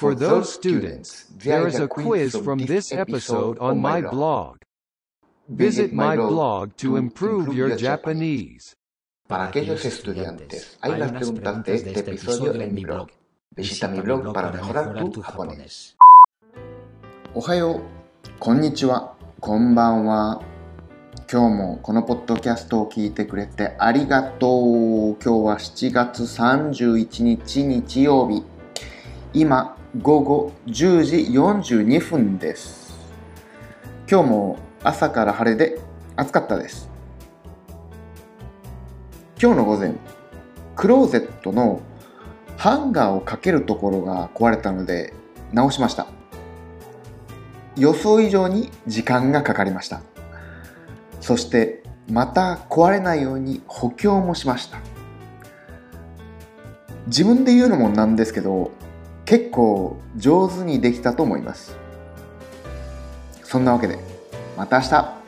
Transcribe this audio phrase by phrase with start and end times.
[0.00, 4.56] For those students, there is a quiz from this episode on my blog.
[5.46, 8.74] Visit my blog to improve your Japanese.
[9.28, 13.10] Para aquellos estudiantes, hay unas preguntas de este episodio en mi blog.
[13.54, 15.96] Visita mi blog para mejorar tu japonés.
[17.34, 17.82] おはよう、
[18.38, 20.40] こんにちは、こんばんは。
[21.30, 25.22] 今日もこのポッドキャストを聞いてくれてありがとう。
[25.22, 28.42] 今日は7月31日日曜日。
[29.32, 32.98] 今、午後10時42分です。
[34.10, 35.80] 今日も朝から晴れで
[36.16, 36.90] 暑かったです。
[39.40, 39.94] 今日の午前、
[40.76, 41.80] クローゼットの
[42.56, 45.14] ハンガーをかけるところが壊れたので
[45.52, 46.06] 直しました。
[47.76, 50.02] 予想以上に時間がかかりました
[51.20, 54.80] そしてまた壊れないように補強もしました
[57.06, 58.72] 自分で言うのもなんですけど
[59.30, 61.76] 結構上手にできたと思います。
[63.44, 64.00] そんなわけで
[64.56, 65.19] また明日。